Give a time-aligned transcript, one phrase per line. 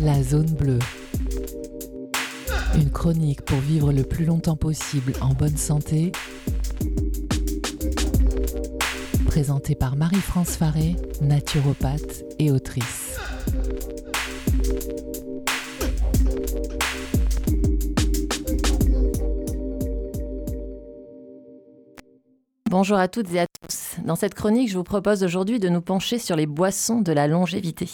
[0.00, 0.78] La zone bleue.
[2.74, 6.12] Une chronique pour vivre le plus longtemps possible en bonne santé.
[9.26, 13.18] Présentée par Marie-France Faré, naturopathe et autrice.
[22.70, 23.47] Bonjour à toutes et à tous.
[24.04, 27.26] Dans cette chronique, je vous propose aujourd'hui de nous pencher sur les boissons de la
[27.26, 27.88] longévité.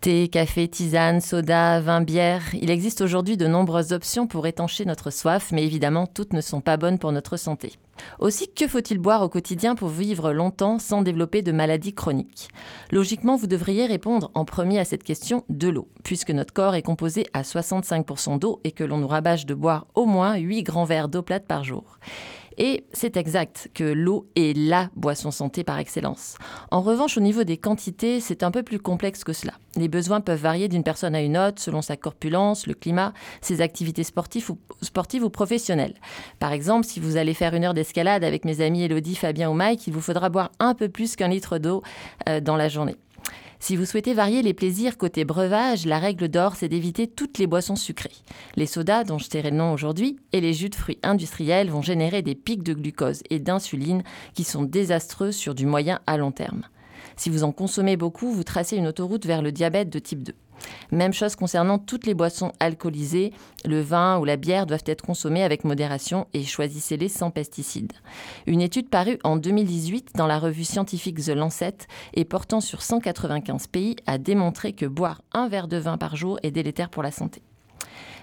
[0.00, 2.42] Thé, café, tisane, soda, vin, bière.
[2.60, 6.60] Il existe aujourd'hui de nombreuses options pour étancher notre soif, mais évidemment, toutes ne sont
[6.60, 7.74] pas bonnes pour notre santé.
[8.18, 12.48] Aussi, que faut-il boire au quotidien pour vivre longtemps sans développer de maladies chroniques?
[12.90, 16.82] Logiquement, vous devriez répondre en premier à cette question de l'eau, puisque notre corps est
[16.82, 20.84] composé à 65% d'eau et que l'on nous rabâche de boire au moins 8 grands
[20.84, 21.98] verres d'eau plate par jour.
[22.58, 26.36] Et c'est exact que l'eau est la boisson santé par excellence.
[26.70, 29.54] En revanche, au niveau des quantités, c'est un peu plus complexe que cela.
[29.76, 33.60] Les besoins peuvent varier d'une personne à une autre selon sa corpulence, le climat, ses
[33.60, 35.94] activités sportives ou, professionnelles.
[36.38, 39.54] Par exemple, si vous allez faire une heure d'escalade avec mes amis Elodie, Fabien ou
[39.54, 41.82] Mike, il vous faudra boire un peu plus qu'un litre d'eau
[42.28, 42.96] euh, dans la journée.
[43.64, 47.46] Si vous souhaitez varier les plaisirs côté breuvage, la règle d'or, c'est d'éviter toutes les
[47.46, 48.10] boissons sucrées.
[48.56, 51.80] Les sodas, dont je tairai le nom aujourd'hui, et les jus de fruits industriels vont
[51.80, 54.02] générer des pics de glucose et d'insuline
[54.34, 56.62] qui sont désastreux sur du moyen à long terme.
[57.14, 60.34] Si vous en consommez beaucoup, vous tracez une autoroute vers le diabète de type 2.
[60.90, 63.32] Même chose concernant toutes les boissons alcoolisées,
[63.64, 67.92] le vin ou la bière doivent être consommés avec modération et choisissez-les sans pesticides.
[68.46, 71.78] Une étude parue en 2018 dans la revue scientifique The Lancet
[72.14, 76.38] et portant sur 195 pays a démontré que boire un verre de vin par jour
[76.42, 77.42] est délétère pour la santé.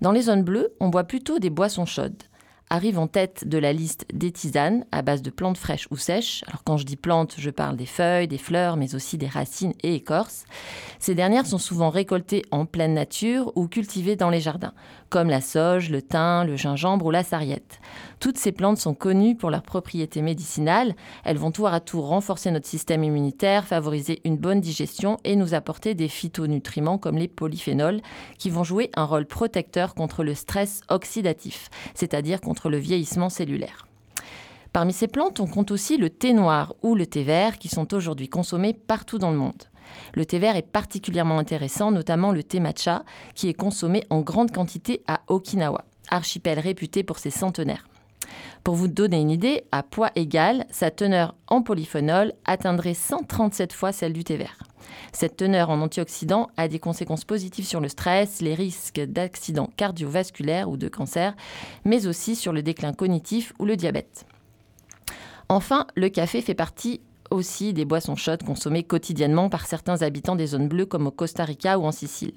[0.00, 2.22] Dans les zones bleues, on boit plutôt des boissons chaudes
[2.70, 6.42] arrive en tête de la liste des tisanes à base de plantes fraîches ou sèches.
[6.46, 9.74] Alors quand je dis plantes, je parle des feuilles, des fleurs, mais aussi des racines
[9.82, 10.44] et écorces.
[10.98, 14.72] Ces dernières sont souvent récoltées en pleine nature ou cultivées dans les jardins,
[15.10, 17.80] comme la sauge, le thym, le gingembre ou la sarriette.
[18.20, 20.94] Toutes ces plantes sont connues pour leurs propriétés médicinales.
[21.24, 25.52] Elles vont tour à tour renforcer notre système immunitaire, favoriser une bonne digestion et nous
[25.52, 28.00] apporter des phytonutriments comme les polyphénols
[28.38, 33.86] qui vont jouer un rôle protecteur contre le stress oxydatif, c'est-à-dire contre le vieillissement cellulaire.
[34.72, 37.94] Parmi ces plantes, on compte aussi le thé noir ou le thé vert qui sont
[37.94, 39.62] aujourd'hui consommés partout dans le monde.
[40.14, 43.04] Le thé vert est particulièrement intéressant, notamment le thé matcha,
[43.34, 47.86] qui est consommé en grande quantité à Okinawa, archipel réputé pour ses centenaires.
[48.64, 53.92] Pour vous donner une idée, à poids égal, sa teneur en polyphénol atteindrait 137 fois
[53.92, 54.56] celle du thé vert.
[55.12, 60.70] Cette teneur en antioxydants a des conséquences positives sur le stress, les risques d'accidents cardiovasculaires
[60.70, 61.36] ou de cancer,
[61.84, 64.24] mais aussi sur le déclin cognitif ou le diabète.
[65.50, 67.02] Enfin, le café fait partie
[67.34, 71.44] aussi des boissons chaudes consommées quotidiennement par certains habitants des zones bleues comme au Costa
[71.44, 72.34] Rica ou en Sicile.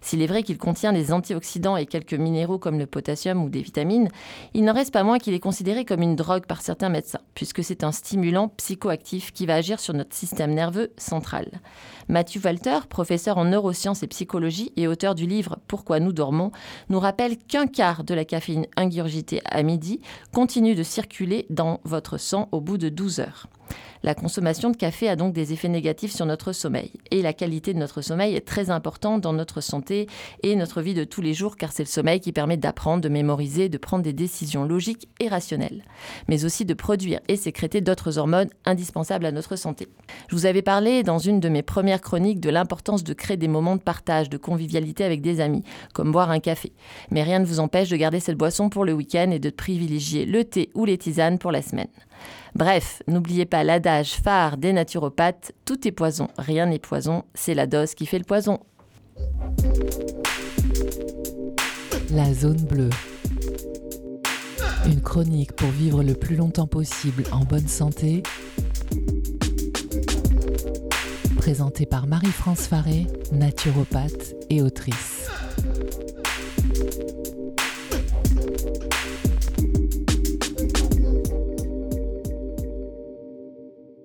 [0.00, 3.60] S'il est vrai qu'il contient des antioxydants et quelques minéraux comme le potassium ou des
[3.60, 4.08] vitamines,
[4.54, 7.62] il n'en reste pas moins qu'il est considéré comme une drogue par certains médecins, puisque
[7.62, 11.60] c'est un stimulant psychoactif qui va agir sur notre système nerveux central.
[12.08, 16.50] Matthew Walter, professeur en neurosciences et psychologie et auteur du livre Pourquoi nous dormons,
[16.88, 20.00] nous rappelle qu'un quart de la caféine ingurgitée à midi
[20.32, 23.46] continue de circuler dans votre sang au bout de 12 heures.
[24.02, 26.90] La consommation de café a donc des effets négatifs sur notre sommeil.
[27.10, 30.06] Et la qualité de notre sommeil est très importante dans notre santé
[30.42, 33.10] et notre vie de tous les jours, car c'est le sommeil qui permet d'apprendre, de
[33.10, 35.84] mémoriser, de prendre des décisions logiques et rationnelles,
[36.28, 39.86] mais aussi de produire et sécréter d'autres hormones indispensables à notre santé.
[40.28, 43.48] Je vous avais parlé dans une de mes premières chroniques de l'importance de créer des
[43.48, 45.62] moments de partage, de convivialité avec des amis,
[45.92, 46.72] comme boire un café.
[47.10, 50.24] Mais rien ne vous empêche de garder cette boisson pour le week-end et de privilégier
[50.24, 51.88] le thé ou les tisanes pour la semaine.
[52.54, 53.64] Bref, n'oubliez pas
[54.04, 58.24] phare des naturopathes, tout est poison, rien n'est poison, c'est la dose qui fait le
[58.24, 58.60] poison.
[62.12, 62.90] La zone bleue.
[64.86, 68.22] Une chronique pour vivre le plus longtemps possible en bonne santé.
[71.36, 75.19] Présentée par Marie-France Faré, naturopathe et autrice.